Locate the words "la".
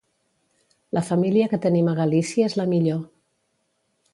0.97-1.03, 2.63-2.67